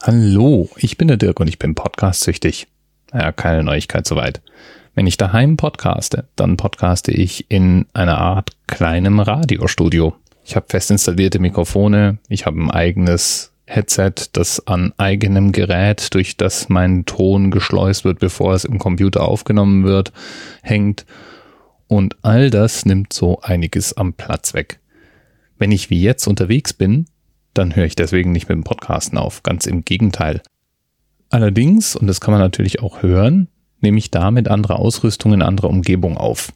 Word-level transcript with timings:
Hallo, 0.00 0.70
ich 0.76 0.96
bin 0.96 1.08
der 1.08 1.16
Dirk 1.16 1.40
und 1.40 1.48
ich 1.48 1.58
bin 1.58 1.74
podcast-süchtig. 1.74 2.68
Naja, 3.12 3.32
keine 3.32 3.64
Neuigkeit 3.64 4.06
soweit. 4.06 4.40
Wenn 4.94 5.08
ich 5.08 5.16
daheim 5.16 5.56
podcaste, 5.56 6.28
dann 6.36 6.56
podcaste 6.56 7.10
ich 7.10 7.50
in 7.50 7.84
einer 7.94 8.16
Art 8.18 8.50
kleinem 8.68 9.18
Radiostudio. 9.18 10.14
Ich 10.44 10.54
habe 10.54 10.66
fest 10.68 10.92
installierte 10.92 11.40
Mikrofone, 11.40 12.18
ich 12.28 12.46
habe 12.46 12.62
ein 12.62 12.70
eigenes 12.70 13.50
Headset, 13.66 14.12
das 14.34 14.64
an 14.68 14.94
eigenem 14.98 15.50
Gerät, 15.50 16.14
durch 16.14 16.36
das 16.36 16.68
mein 16.68 17.04
Ton 17.04 17.50
geschleust 17.50 18.04
wird, 18.04 18.20
bevor 18.20 18.54
es 18.54 18.64
im 18.64 18.78
Computer 18.78 19.22
aufgenommen 19.22 19.82
wird, 19.82 20.12
hängt. 20.62 21.06
Und 21.88 22.16
all 22.22 22.50
das 22.50 22.86
nimmt 22.86 23.12
so 23.12 23.40
einiges 23.40 23.96
am 23.96 24.12
Platz 24.12 24.54
weg. 24.54 24.78
Wenn 25.58 25.72
ich 25.72 25.90
wie 25.90 26.00
jetzt 26.00 26.28
unterwegs 26.28 26.72
bin, 26.72 27.06
dann 27.58 27.74
höre 27.74 27.84
ich 27.84 27.96
deswegen 27.96 28.32
nicht 28.32 28.48
mit 28.48 28.56
dem 28.56 28.64
Podcasten 28.64 29.18
auf. 29.18 29.42
Ganz 29.42 29.66
im 29.66 29.84
Gegenteil. 29.84 30.42
Allerdings, 31.28 31.96
und 31.96 32.06
das 32.06 32.20
kann 32.20 32.32
man 32.32 32.40
natürlich 32.40 32.80
auch 32.80 33.02
hören, 33.02 33.48
nehme 33.80 33.98
ich 33.98 34.10
damit 34.10 34.48
andere 34.48 34.76
Ausrüstung 34.76 35.34
in 35.34 35.42
anderer 35.42 35.68
Umgebung 35.68 36.16
auf. 36.16 36.52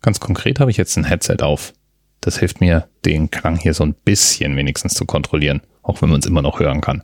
Ganz 0.00 0.18
konkret 0.18 0.58
habe 0.58 0.70
ich 0.70 0.76
jetzt 0.76 0.96
ein 0.96 1.04
Headset 1.04 1.38
auf. 1.42 1.72
Das 2.20 2.38
hilft 2.38 2.60
mir, 2.60 2.88
den 3.04 3.30
Klang 3.30 3.56
hier 3.56 3.74
so 3.74 3.84
ein 3.84 3.94
bisschen 3.94 4.56
wenigstens 4.56 4.94
zu 4.94 5.04
kontrollieren, 5.06 5.60
auch 5.82 6.02
wenn 6.02 6.08
man 6.08 6.20
es 6.20 6.26
immer 6.26 6.42
noch 6.42 6.60
hören 6.60 6.80
kann. 6.80 7.02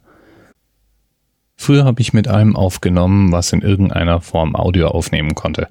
Früher 1.56 1.84
habe 1.84 2.00
ich 2.00 2.12
mit 2.12 2.28
allem 2.28 2.56
aufgenommen, 2.56 3.32
was 3.32 3.52
in 3.52 3.62
irgendeiner 3.62 4.20
Form 4.20 4.54
Audio 4.54 4.88
aufnehmen 4.88 5.34
konnte. 5.34 5.68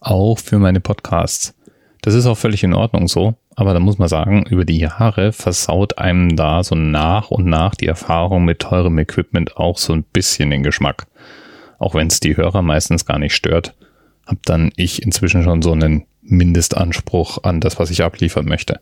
Auch 0.00 0.38
für 0.38 0.58
meine 0.58 0.80
Podcasts. 0.80 1.54
Das 2.02 2.14
ist 2.14 2.26
auch 2.26 2.38
völlig 2.38 2.62
in 2.62 2.72
Ordnung 2.72 3.08
so, 3.08 3.34
aber 3.58 3.74
da 3.74 3.80
muss 3.80 3.98
man 3.98 4.06
sagen, 4.06 4.46
über 4.46 4.64
die 4.64 4.78
Jahre 4.78 5.32
versaut 5.32 5.98
einem 5.98 6.36
da 6.36 6.62
so 6.62 6.76
nach 6.76 7.32
und 7.32 7.46
nach 7.46 7.74
die 7.74 7.88
Erfahrung 7.88 8.44
mit 8.44 8.60
teurem 8.60 8.96
Equipment 9.00 9.56
auch 9.56 9.78
so 9.78 9.92
ein 9.92 10.04
bisschen 10.04 10.50
den 10.50 10.62
Geschmack. 10.62 11.08
Auch 11.80 11.96
wenn 11.96 12.06
es 12.06 12.20
die 12.20 12.36
Hörer 12.36 12.62
meistens 12.62 13.04
gar 13.04 13.18
nicht 13.18 13.34
stört, 13.34 13.74
hab 14.28 14.40
dann 14.44 14.70
ich 14.76 15.02
inzwischen 15.02 15.42
schon 15.42 15.60
so 15.62 15.72
einen 15.72 16.04
Mindestanspruch 16.22 17.42
an 17.42 17.60
das, 17.60 17.80
was 17.80 17.90
ich 17.90 18.04
abliefern 18.04 18.44
möchte. 18.44 18.78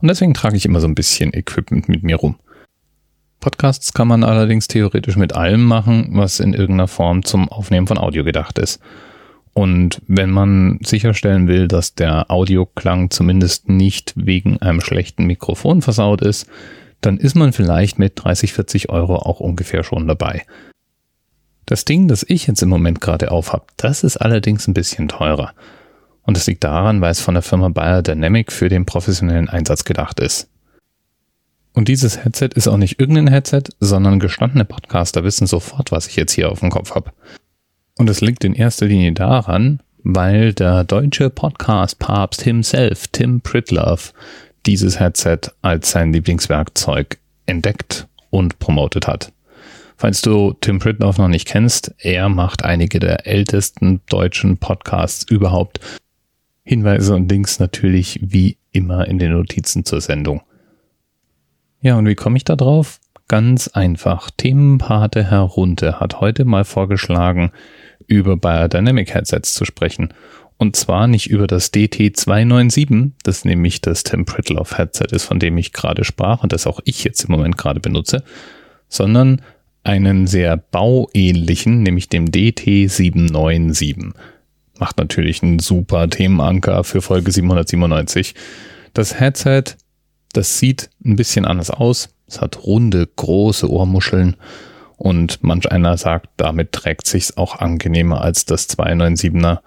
Und 0.00 0.08
deswegen 0.08 0.34
trage 0.34 0.56
ich 0.56 0.66
immer 0.66 0.80
so 0.80 0.88
ein 0.88 0.96
bisschen 0.96 1.32
Equipment 1.32 1.88
mit 1.88 2.02
mir 2.02 2.16
rum. 2.16 2.34
Podcasts 3.38 3.92
kann 3.92 4.08
man 4.08 4.24
allerdings 4.24 4.66
theoretisch 4.66 5.14
mit 5.14 5.36
allem 5.36 5.64
machen, 5.64 6.08
was 6.14 6.40
in 6.40 6.52
irgendeiner 6.52 6.88
Form 6.88 7.24
zum 7.24 7.48
Aufnehmen 7.48 7.86
von 7.86 7.98
Audio 7.98 8.24
gedacht 8.24 8.58
ist. 8.58 8.80
Und 9.56 10.02
wenn 10.06 10.30
man 10.30 10.80
sicherstellen 10.82 11.48
will, 11.48 11.66
dass 11.66 11.94
der 11.94 12.30
Audioklang 12.30 13.08
zumindest 13.10 13.70
nicht 13.70 14.12
wegen 14.14 14.58
einem 14.60 14.82
schlechten 14.82 15.24
Mikrofon 15.24 15.80
versaut 15.80 16.20
ist, 16.20 16.46
dann 17.00 17.16
ist 17.16 17.36
man 17.36 17.54
vielleicht 17.54 17.98
mit 17.98 18.22
30, 18.22 18.52
40 18.52 18.90
Euro 18.90 19.16
auch 19.16 19.40
ungefähr 19.40 19.82
schon 19.82 20.06
dabei. 20.06 20.44
Das 21.64 21.86
Ding, 21.86 22.06
das 22.06 22.22
ich 22.28 22.46
jetzt 22.46 22.62
im 22.62 22.68
Moment 22.68 23.00
gerade 23.00 23.30
aufhab, 23.30 23.72
das 23.78 24.04
ist 24.04 24.18
allerdings 24.18 24.68
ein 24.68 24.74
bisschen 24.74 25.08
teurer. 25.08 25.54
Und 26.20 26.36
das 26.36 26.46
liegt 26.46 26.62
daran, 26.62 27.00
weil 27.00 27.12
es 27.12 27.20
von 27.20 27.32
der 27.32 27.42
Firma 27.42 27.70
Biodynamic 27.70 28.52
für 28.52 28.68
den 28.68 28.84
professionellen 28.84 29.48
Einsatz 29.48 29.84
gedacht 29.84 30.20
ist. 30.20 30.50
Und 31.72 31.88
dieses 31.88 32.22
Headset 32.22 32.50
ist 32.54 32.68
auch 32.68 32.76
nicht 32.76 33.00
irgendein 33.00 33.28
Headset, 33.28 33.62
sondern 33.80 34.20
gestandene 34.20 34.66
Podcaster 34.66 35.24
wissen 35.24 35.46
sofort, 35.46 35.92
was 35.92 36.08
ich 36.08 36.16
jetzt 36.16 36.32
hier 36.32 36.50
auf 36.50 36.60
dem 36.60 36.68
Kopf 36.68 36.94
habe. 36.94 37.10
Und 37.98 38.10
es 38.10 38.20
liegt 38.20 38.44
in 38.44 38.54
erster 38.54 38.86
Linie 38.86 39.12
daran, 39.12 39.80
weil 40.02 40.52
der 40.52 40.84
deutsche 40.84 41.30
Podcast-Papst 41.30 42.42
himself, 42.42 43.08
Tim 43.08 43.40
Pritlove, 43.40 44.12
dieses 44.66 45.00
Headset 45.00 45.38
als 45.62 45.90
sein 45.92 46.12
Lieblingswerkzeug 46.12 47.18
entdeckt 47.46 48.06
und 48.30 48.58
promotet 48.58 49.06
hat. 49.06 49.32
Falls 49.96 50.20
du 50.20 50.52
Tim 50.60 50.78
Pritlove 50.78 51.22
noch 51.22 51.28
nicht 51.28 51.48
kennst, 51.48 51.94
er 51.98 52.28
macht 52.28 52.64
einige 52.64 53.00
der 53.00 53.26
ältesten 53.26 54.02
deutschen 54.08 54.58
Podcasts 54.58 55.24
überhaupt. 55.30 55.80
Hinweise 56.64 57.14
und 57.14 57.30
Links 57.30 57.58
natürlich 57.58 58.20
wie 58.22 58.58
immer 58.72 59.08
in 59.08 59.18
den 59.18 59.32
Notizen 59.32 59.86
zur 59.86 60.02
Sendung. 60.02 60.42
Ja, 61.80 61.96
und 61.96 62.06
wie 62.06 62.14
komme 62.14 62.36
ich 62.36 62.44
da 62.44 62.56
drauf? 62.56 63.00
Ganz 63.28 63.68
einfach. 63.68 64.30
Themenpate 64.36 65.30
herunter 65.30 65.98
hat 65.98 66.20
heute 66.20 66.44
mal 66.44 66.64
vorgeschlagen, 66.64 67.52
über 68.06 68.36
Biodynamic 68.36 69.14
Headsets 69.14 69.54
zu 69.54 69.64
sprechen. 69.64 70.12
Und 70.58 70.74
zwar 70.74 71.06
nicht 71.06 71.28
über 71.28 71.46
das 71.46 71.72
DT297, 71.72 73.10
das 73.22 73.44
nämlich 73.44 73.82
das 73.82 74.04
Tim 74.04 74.24
Pritlove 74.24 74.78
Headset 74.78 75.08
ist, 75.10 75.24
von 75.24 75.38
dem 75.38 75.58
ich 75.58 75.72
gerade 75.72 76.04
sprach 76.04 76.42
und 76.42 76.52
das 76.52 76.66
auch 76.66 76.80
ich 76.84 77.04
jetzt 77.04 77.24
im 77.24 77.32
Moment 77.32 77.58
gerade 77.58 77.80
benutze, 77.80 78.22
sondern 78.88 79.42
einen 79.84 80.26
sehr 80.26 80.56
bauähnlichen, 80.56 81.82
nämlich 81.82 82.08
dem 82.08 82.26
DT797. 82.26 84.12
Macht 84.78 84.98
natürlich 84.98 85.42
einen 85.42 85.58
super 85.58 86.08
Themenanker 86.08 86.84
für 86.84 87.02
Folge 87.02 87.30
797. 87.30 88.34
Das 88.94 89.20
Headset, 89.20 89.64
das 90.32 90.58
sieht 90.58 90.90
ein 91.04 91.16
bisschen 91.16 91.44
anders 91.44 91.70
aus. 91.70 92.08
Es 92.26 92.40
hat 92.40 92.64
runde, 92.64 93.08
große 93.14 93.70
Ohrmuscheln 93.70 94.36
und 94.96 95.42
manch 95.42 95.70
einer 95.70 95.96
sagt, 95.96 96.28
damit 96.36 96.72
trägt 96.72 97.06
sich's 97.06 97.36
auch 97.36 97.56
angenehmer 97.56 98.22
als 98.22 98.44
das 98.44 98.68
297er. 98.70 99.60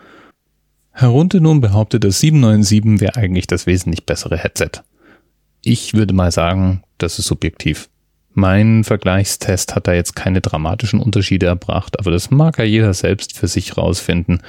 Herunter 0.91 1.39
nun 1.39 1.61
behauptet, 1.61 2.03
das 2.03 2.19
797 2.19 2.99
wäre 2.99 3.15
eigentlich 3.15 3.47
das 3.47 3.65
wesentlich 3.65 4.05
bessere 4.05 4.37
Headset. 4.37 4.83
Ich 5.61 5.93
würde 5.93 6.13
mal 6.13 6.31
sagen, 6.31 6.83
das 6.97 7.19
ist 7.19 7.27
subjektiv. 7.27 7.89
Mein 8.33 8.83
Vergleichstest 8.83 9.75
hat 9.75 9.87
da 9.87 9.93
jetzt 9.93 10.15
keine 10.15 10.41
dramatischen 10.41 10.99
Unterschiede 10.99 11.47
erbracht, 11.47 11.99
aber 11.99 12.11
das 12.11 12.31
mag 12.31 12.57
ja 12.57 12.63
jeder 12.63 12.93
selbst 12.93 13.37
für 13.37 13.47
sich 13.47 13.77
rausfinden. 13.77 14.41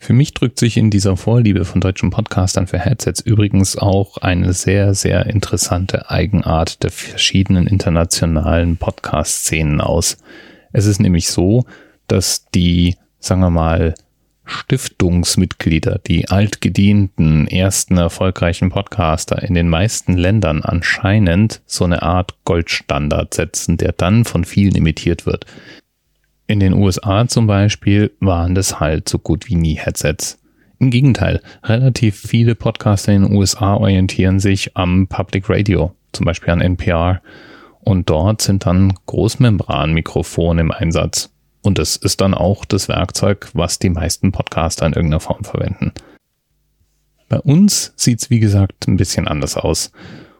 Für 0.00 0.12
mich 0.12 0.32
drückt 0.32 0.58
sich 0.60 0.76
in 0.76 0.90
dieser 0.90 1.16
Vorliebe 1.16 1.64
von 1.64 1.80
deutschen 1.80 2.10
Podcastern 2.10 2.68
für 2.68 2.78
Headsets 2.78 3.20
übrigens 3.20 3.76
auch 3.76 4.16
eine 4.18 4.52
sehr, 4.52 4.94
sehr 4.94 5.26
interessante 5.26 6.08
Eigenart 6.08 6.82
der 6.84 6.90
verschiedenen 6.90 7.66
internationalen 7.66 8.76
Podcast-Szenen 8.76 9.80
aus. 9.80 10.18
Es 10.72 10.86
ist 10.86 11.00
nämlich 11.00 11.28
so, 11.28 11.64
dass 12.06 12.46
die, 12.54 12.96
sagen 13.18 13.40
wir 13.40 13.50
mal, 13.50 13.94
Stiftungsmitglieder, 14.44 16.00
die 16.06 16.28
altgedienten 16.28 17.46
ersten 17.48 17.98
erfolgreichen 17.98 18.70
Podcaster 18.70 19.42
in 19.42 19.52
den 19.52 19.68
meisten 19.68 20.16
Ländern 20.16 20.62
anscheinend 20.62 21.60
so 21.66 21.84
eine 21.84 22.02
Art 22.02 22.34
Goldstandard 22.44 23.34
setzen, 23.34 23.76
der 23.76 23.92
dann 23.92 24.24
von 24.24 24.44
vielen 24.44 24.74
imitiert 24.74 25.26
wird. 25.26 25.44
In 26.50 26.60
den 26.60 26.72
USA 26.72 27.28
zum 27.28 27.46
Beispiel 27.46 28.10
waren 28.20 28.54
das 28.54 28.80
halt 28.80 29.06
so 29.06 29.18
gut 29.18 29.48
wie 29.48 29.54
nie 29.54 29.74
Headsets. 29.74 30.38
Im 30.78 30.90
Gegenteil, 30.90 31.42
relativ 31.62 32.18
viele 32.18 32.54
Podcaster 32.54 33.12
in 33.12 33.24
den 33.24 33.36
USA 33.36 33.74
orientieren 33.74 34.40
sich 34.40 34.74
am 34.74 35.08
Public 35.08 35.50
Radio, 35.50 35.94
zum 36.12 36.24
Beispiel 36.24 36.54
an 36.54 36.62
NPR. 36.62 37.20
Und 37.80 38.08
dort 38.08 38.40
sind 38.40 38.64
dann 38.64 38.94
Großmembranmikrofone 39.04 40.62
im 40.62 40.70
Einsatz. 40.70 41.30
Und 41.60 41.78
das 41.78 41.96
ist 41.96 42.22
dann 42.22 42.32
auch 42.32 42.64
das 42.64 42.88
Werkzeug, 42.88 43.50
was 43.52 43.78
die 43.78 43.90
meisten 43.90 44.32
Podcaster 44.32 44.86
in 44.86 44.94
irgendeiner 44.94 45.20
Form 45.20 45.44
verwenden. 45.44 45.92
Bei 47.28 47.40
uns 47.40 47.92
sieht's 47.94 48.30
wie 48.30 48.40
gesagt 48.40 48.88
ein 48.88 48.96
bisschen 48.96 49.28
anders 49.28 49.58
aus. 49.58 49.92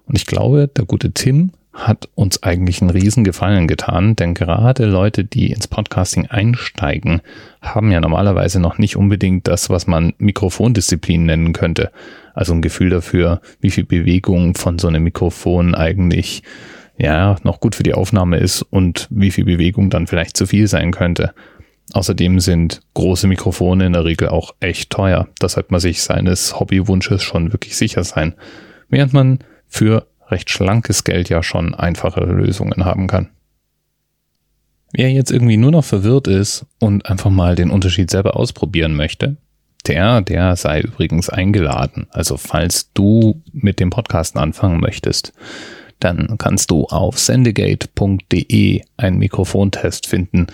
Und 0.07 0.17
ich 0.17 0.25
glaube, 0.25 0.69
der 0.69 0.87
gute 0.87 1.13
Tim 1.13 1.53
hat 1.79 2.09
uns 2.15 2.43
eigentlich 2.43 2.81
einen 2.81 2.91
riesen 2.91 3.23
Gefallen 3.23 3.69
getan, 3.69 4.17
denn 4.17 4.35
gerade 4.35 4.85
Leute, 4.85 5.25
die 5.25 5.53
ins 5.53 5.69
Podcasting 5.69 6.27
einsteigen, 6.27 7.21
haben 7.63 7.93
ja 7.93 8.01
normalerweise 8.01 8.59
noch 8.59 8.79
nicht 8.79 8.97
unbedingt 8.97 9.47
das, 9.47 9.71
was 9.71 9.87
man 9.87 10.13
Mikrofondisziplin 10.19 11.25
nennen 11.25 11.53
könnte. 11.53 11.93
Also 12.35 12.53
ein 12.53 12.63
Gefühl 12.63 12.91
dafür, 12.91 13.41
wie 13.61 13.71
viel 13.71 13.85
Bewegung 13.85 14.55
von 14.55 14.79
so 14.79 14.89
einem 14.89 15.05
Mikrofon 15.05 15.75
eigentlich 15.75 16.43
ja 16.97 17.37
noch 17.45 17.61
gut 17.61 17.77
für 17.77 17.85
die 17.85 17.95
Aufnahme 17.95 18.39
ist 18.39 18.63
und 18.63 19.07
wie 19.11 19.31
viel 19.31 19.45
Bewegung 19.45 19.89
dann 19.89 20.09
vielleicht 20.09 20.37
zu 20.37 20.47
viel 20.47 20.67
sein 20.67 20.91
könnte. 20.91 21.33
Außerdem 21.93 22.41
sind 22.41 22.83
große 22.95 23.29
Mikrofone 23.29 23.87
in 23.87 23.93
der 23.93 24.05
Regel 24.05 24.29
auch 24.29 24.55
echt 24.61 24.91
teuer. 24.91 25.29
Da 25.39 25.49
sollte 25.49 25.71
man 25.71 25.81
sich 25.81 26.03
seines 26.03 26.59
Hobbywunsches 26.59 27.23
schon 27.23 27.53
wirklich 27.53 27.77
sicher 27.77 28.05
sein. 28.05 28.35
Während 28.89 29.13
man 29.13 29.39
für 29.69 30.07
recht 30.31 30.51
schlankes 30.51 31.05
Geld 31.05 31.29
ja 31.29 31.43
schon 31.43 31.75
einfachere 31.75 32.33
Lösungen 32.33 32.85
haben 32.85 33.07
kann. 33.07 33.31
Wer 34.93 35.11
jetzt 35.11 35.31
irgendwie 35.31 35.59
nur 35.59 35.71
noch 35.71 35.85
verwirrt 35.85 36.29
ist 36.29 36.65
und 36.79 37.07
einfach 37.07 37.31
mal 37.31 37.55
den 37.55 37.71
Unterschied 37.71 38.11
selber 38.11 38.37
ausprobieren 38.37 38.95
möchte, 38.95 39.37
der, 39.87 40.23
der 40.23 40.57
sei 40.57 40.81
übrigens 40.81 41.29
eingeladen. 41.29 42.07
Also 42.11 42.37
falls 42.37 42.93
du 42.93 43.43
mit 43.53 43.81
dem 43.81 43.91
Podcasten 43.91 44.41
anfangen 44.41 44.81
möchtest, 44.81 45.33
dann 46.01 46.37
kannst 46.39 46.71
du 46.71 46.85
auf 46.85 47.19
sendegate.de 47.19 48.83
einen 48.97 49.19
Mikrofontest 49.19 50.07
finden, 50.07 50.47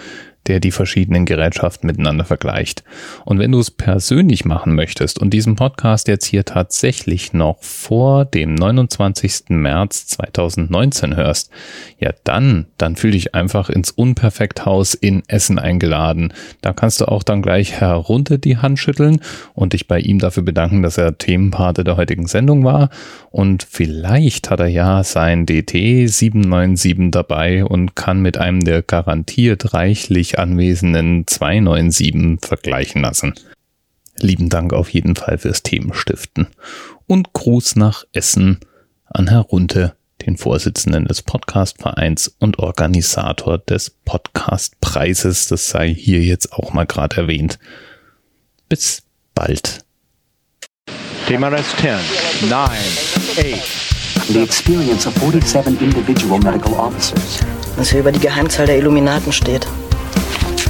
der 0.46 0.60
die 0.60 0.70
verschiedenen 0.70 1.24
Gerätschaften 1.26 1.86
miteinander 1.86 2.24
vergleicht. 2.24 2.84
Und 3.24 3.38
wenn 3.38 3.52
du 3.52 3.60
es 3.60 3.70
persönlich 3.70 4.44
machen 4.44 4.74
möchtest 4.74 5.18
und 5.18 5.30
diesen 5.30 5.56
Podcast 5.56 6.08
jetzt 6.08 6.26
hier 6.26 6.44
tatsächlich 6.44 7.32
noch 7.32 7.62
vor 7.62 8.24
dem 8.24 8.54
29. 8.54 9.44
März 9.48 10.06
2019 10.06 11.16
hörst, 11.16 11.50
ja 11.98 12.12
dann, 12.24 12.66
dann 12.78 12.96
fühl 12.96 13.12
dich 13.12 13.34
einfach 13.34 13.70
ins 13.70 13.90
Unperfekthaus 13.90 14.94
in 14.94 15.22
Essen 15.28 15.58
eingeladen. 15.58 16.32
Da 16.60 16.72
kannst 16.72 17.00
du 17.00 17.06
auch 17.06 17.22
dann 17.22 17.42
gleich 17.42 17.80
herunter 17.80 18.38
die 18.38 18.58
Hand 18.58 18.78
schütteln 18.78 19.20
und 19.54 19.72
dich 19.72 19.88
bei 19.88 19.98
ihm 19.98 20.18
dafür 20.18 20.42
bedanken, 20.42 20.82
dass 20.82 20.98
er 20.98 21.18
Themenpate 21.18 21.84
der 21.84 21.96
heutigen 21.96 22.26
Sendung 22.26 22.64
war. 22.64 22.90
Und 23.30 23.66
vielleicht 23.68 24.50
hat 24.50 24.60
er 24.60 24.68
ja 24.68 25.02
sein 25.02 25.46
DT 25.46 26.08
797 26.08 27.10
dabei 27.10 27.64
und 27.64 27.96
kann 27.96 28.20
mit 28.20 28.38
einem 28.38 28.60
der 28.60 28.82
garantiert 28.82 29.74
reichlich 29.74 30.33
anwesenden 30.38 31.26
297 31.26 32.46
vergleichen 32.46 33.02
lassen. 33.02 33.34
Lieben 34.18 34.48
Dank 34.48 34.72
auf 34.72 34.90
jeden 34.90 35.16
Fall 35.16 35.38
fürs 35.38 35.62
Themenstiften. 35.62 36.48
Und 37.06 37.32
Gruß 37.32 37.76
nach 37.76 38.04
Essen 38.12 38.60
an 39.06 39.28
Herr 39.28 39.40
Runte, 39.40 39.96
den 40.24 40.36
Vorsitzenden 40.36 41.04
des 41.04 41.22
Podcastvereins 41.22 42.28
und 42.38 42.58
Organisator 42.58 43.58
des 43.58 43.90
Podcastpreises. 44.04 45.48
Das 45.48 45.68
sei 45.68 45.92
hier 45.92 46.20
jetzt 46.20 46.52
auch 46.52 46.72
mal 46.72 46.86
gerade 46.86 47.16
erwähnt. 47.16 47.58
Bis 48.68 49.02
bald. 49.34 49.80
TMRS 51.26 51.76
10, 51.76 52.48
9, 52.48 52.70
8. 53.38 53.84
The 54.28 54.42
experience 54.42 55.06
of 55.06 55.14
47 55.16 55.80
individual 55.80 56.38
medical 56.38 56.72
officers. 56.74 57.40
Was 57.76 57.90
hier 57.90 58.00
über 58.00 58.12
die 58.12 58.20
Geheimzahl 58.20 58.66
der 58.66 58.78
Illuminaten 58.78 59.32
steht. 59.32 59.66